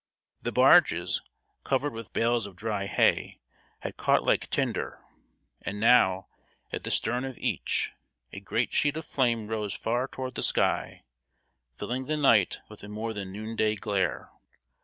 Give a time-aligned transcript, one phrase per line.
[0.41, 1.21] The barges,
[1.63, 3.39] covered with bales of dry hay,
[3.81, 5.05] had caught like tinder,
[5.61, 6.25] and now,
[6.73, 7.91] at the stern of each,
[8.33, 11.03] a great sheet of flame rose far toward the sky,
[11.77, 14.31] filling the night with a more than noonday glare.